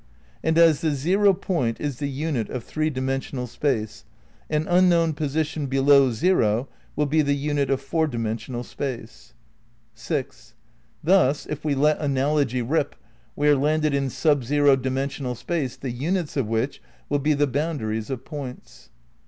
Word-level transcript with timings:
And 0.43 0.57
as 0.57 0.81
the 0.81 0.89
zero 0.93 1.31
point 1.31 1.79
is 1.79 1.99
the 1.99 2.09
unit 2.09 2.49
of 2.49 2.63
three 2.63 2.89
dimensional 2.89 3.45
space, 3.45 4.03
an 4.49 4.67
unknown 4.67 5.13
position 5.13 5.67
below 5.67 6.11
zero 6.11 6.67
will 6.95 7.05
be 7.05 7.21
the 7.21 7.35
unit 7.35 7.69
of 7.69 7.81
four 7.81 8.07
dimensional 8.07 8.63
space. 8.63 9.35
APPENDIX 9.95 10.53
319 11.03 11.35
6. 11.35 11.43
Thus, 11.43 11.51
if 11.55 11.63
we 11.63 11.75
let 11.75 11.99
analogy 11.99 12.63
rip 12.63 12.95
we 13.35 13.47
are 13.47 13.55
landed 13.55 13.93
in 13.93 14.09
sub 14.09 14.43
zero 14.43 14.75
dimensional 14.75 15.35
space 15.35 15.75
the 15.75 15.91
units 15.91 16.35
of 16.35 16.47
which 16.47 16.81
will 17.07 17.19
be 17.19 17.35
the 17.35 17.45
boundaries 17.45 18.09
of 18.09 18.25
points. 18.25 18.89